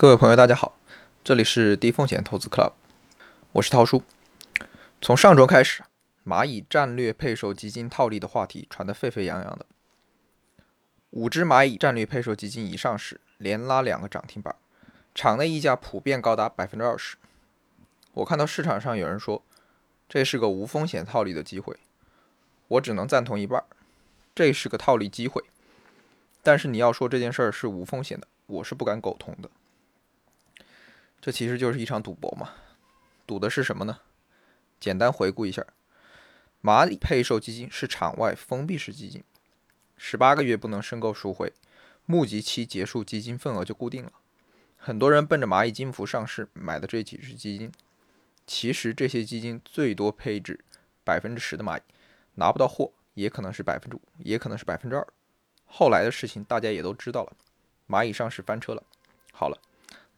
[0.00, 0.78] 各位朋友，大家好，
[1.22, 2.72] 这里是低风险投资 Club，
[3.52, 4.02] 我是涛叔。
[5.02, 5.82] 从上周开始，
[6.24, 9.66] 蚂蚁战略配售基金套利的话题传得沸沸扬扬的，
[11.10, 14.56] 五只蚂蚁战略配售基金一上市，连拉两个涨停板，
[15.14, 17.18] 场内溢价普遍高达百分之二十。
[18.14, 19.42] 我看到市场上有人说
[20.08, 21.76] 这是个无风险套利的机会，
[22.68, 23.62] 我只能赞同一半，
[24.34, 25.44] 这是个套利机会。
[26.42, 29.50] 但是你要说这件事儿是无风险的，我是不敢苟同的。
[31.20, 32.50] 这其实就是一场赌博嘛，
[33.26, 34.00] 赌的是什么呢？
[34.80, 35.66] 简单回顾一下，
[36.62, 39.22] 蚂蚁配售基金是场外封闭式基金，
[39.98, 41.52] 十八个月不能申购赎回，
[42.06, 44.12] 募集期结束基金份额就固定了。
[44.78, 47.70] 很多人奔着蚂蚁金服上市买的这几只基金，
[48.46, 50.64] 其实这些基金最多配置
[51.04, 51.82] 百分之十的蚂蚁，
[52.36, 55.06] 拿不到货也可能是百分之五，也可能是百分之二。
[55.66, 57.36] 后来的事情大家也都知道了，
[57.86, 58.82] 蚂蚁上市翻车了。
[59.34, 59.58] 好了。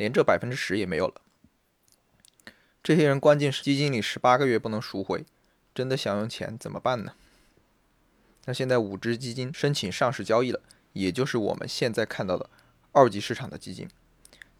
[0.00, 1.20] 连这百分之十也没有了，
[2.82, 5.26] 这些人关键是基金里十八个月不能赎回，
[5.74, 7.12] 真的想用钱怎么办呢？
[8.46, 10.62] 那现在五只基金申请上市交易了，
[10.94, 12.48] 也就是我们现在看到的
[12.92, 13.90] 二级市场的基金，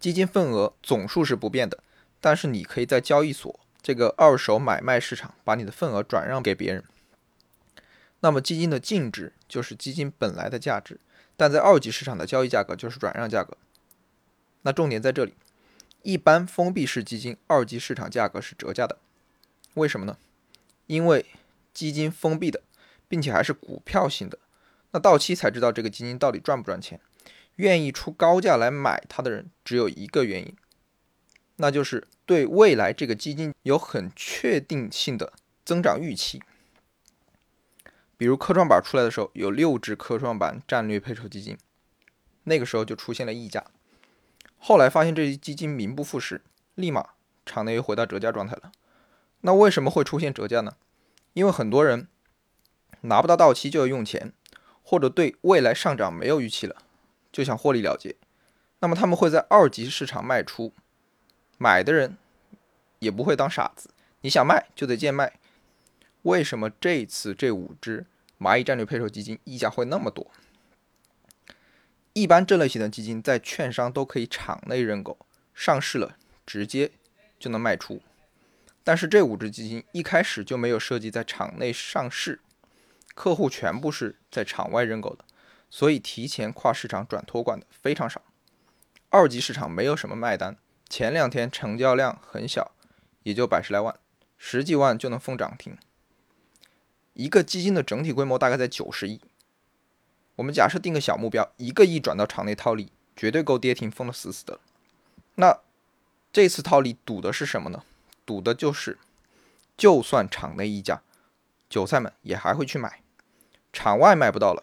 [0.00, 1.84] 基金份额总数是不变的，
[2.18, 6.82] 但是你可以在交易所这个二手买卖市场把你的份额转让给别人。
[8.20, 10.98] 那么基金的净值就是基金本来的价值，
[11.36, 13.54] 但在二级市场的交易价格就是转让价格。
[14.66, 15.32] 那重点在这里，
[16.02, 18.98] 一般封闭式基金二级市场价格是折价的，
[19.74, 20.18] 为什么呢？
[20.88, 21.24] 因为
[21.72, 22.60] 基金封闭的，
[23.06, 24.36] 并且还是股票型的，
[24.90, 27.00] 那到期才知道这个基金到底赚不赚钱。
[27.54, 30.56] 愿意出高价来买它的人只有一个原因，
[31.58, 35.32] 那就是对未来这个基金有很确定性的
[35.64, 36.42] 增长预期。
[38.16, 41.56] 比如科创板出来的时候，有六只科创板战略配售基金，
[42.42, 43.64] 那个时候就出现了溢价。
[44.68, 46.42] 后来发现这些基金名不副实，
[46.74, 47.10] 立马
[47.44, 48.72] 场内又回到折价状态了。
[49.42, 50.74] 那为什么会出现折价呢？
[51.34, 52.08] 因为很多人
[53.02, 54.32] 拿不到到期就要用钱，
[54.82, 56.74] 或者对未来上涨没有预期了，
[57.30, 58.16] 就想获利了结。
[58.80, 60.72] 那么他们会在二级市场卖出，
[61.58, 62.18] 买的人
[62.98, 63.90] 也不会当傻子，
[64.22, 65.34] 你想卖就得贱卖。
[66.22, 68.04] 为什么这次这五只
[68.36, 70.28] 蚂蚁战略配售基金溢价会那么多？
[72.16, 75.18] 一般这类型的基金在券商都可以场内认购，
[75.52, 76.16] 上市了
[76.46, 76.90] 直接
[77.38, 78.00] 就能卖出。
[78.82, 82.40] 但是这五只基金一开始就没有设计在场内上市，
[83.14, 85.26] 客户全部是在场外认购的，
[85.68, 88.22] 所以提前跨市场转托管的非常少。
[89.10, 90.56] 二级市场没有什么卖单，
[90.88, 92.72] 前两天成交量很小，
[93.24, 93.94] 也就百十来万，
[94.38, 95.76] 十几万就能封涨停。
[97.12, 99.20] 一个基金的整体规模大概在九十亿。
[100.36, 104.60] 我们假设定个小目标，一个亿转到场内套利，绝对够跌停封的死死的。
[105.36, 105.60] 那
[106.30, 107.82] 这次套利赌的是什么呢？
[108.26, 108.98] 赌的就是，
[109.78, 111.02] 就算场内溢价，
[111.70, 113.00] 韭菜们也还会去买，
[113.72, 114.62] 场外买不到了，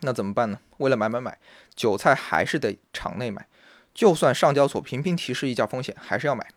[0.00, 0.60] 那怎么办呢？
[0.78, 1.38] 为了买买买，
[1.74, 3.46] 韭菜还是得场内买，
[3.92, 6.50] 就算上交所频频提示溢价风险，还是要买。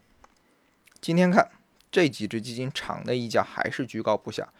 [1.01, 1.51] 今天看
[1.91, 4.53] 这几只基金场内溢价还是居高不下，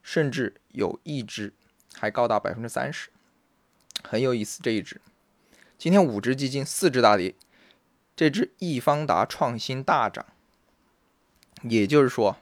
[0.00, 1.52] 甚至有一只。
[1.94, 3.10] 还高达百分之三十，
[4.02, 4.60] 很有意思。
[4.62, 5.00] 这一只，
[5.76, 7.34] 今天五只基金四只大跌，
[8.16, 10.24] 这只易方达创新大涨。
[11.62, 12.38] 也就是说，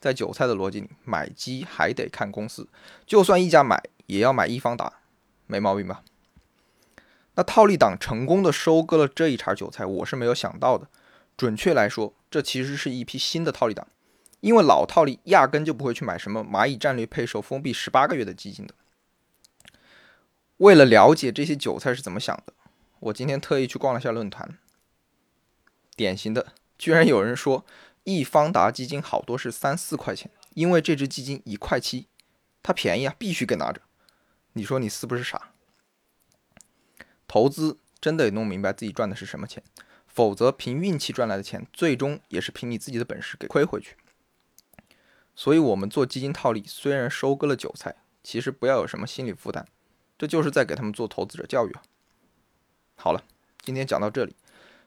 [0.00, 2.68] 在韭菜的逻辑里，买基还得看公司，
[3.06, 5.00] 就算溢价买，也要买易方达，
[5.46, 6.04] 没毛病吧？
[7.34, 10.86] 那套利党成功的收割了这一茬韭菜，我是没有想到的。
[11.36, 13.88] 准确来说，这其实是一批新的套利党。
[14.44, 18.74] 因为老套利压根就不会去买什么蚂蚁战略配售封闭十八个月的基金的。
[20.58, 22.52] 为了了解这些韭菜是怎么想的，
[23.00, 24.58] 我今天特意去逛了下论坛。
[25.96, 27.64] 典型的，居然有人说
[28.02, 32.08] 易方达基金好多是三四块钱，因为这只基金一块七，
[32.62, 33.80] 它便宜啊，必须给拿着。
[34.52, 35.52] 你说你是不是傻？
[37.26, 39.62] 投资真得弄明白自己赚的是什么钱，
[40.06, 43.96] 否则凭运气赚来的钱，最终也是凭你自己的本事给亏回去。
[45.36, 49.66] 所以，我们做基金套利，虽然收割了韭菜，其实不要有什么心理负担，
[50.16, 51.82] 这就是在给他们做投资者教育啊。
[52.94, 53.24] 好了，
[53.60, 54.36] 今天讲到这里，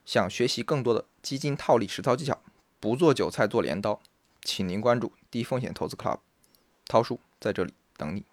[0.05, 2.41] 想学习更多的基金套利实操技巧，
[2.79, 4.01] 不做韭菜做镰刀，
[4.41, 6.19] 请您关注低风险投资 club，
[6.88, 8.23] 涛叔在这里等你。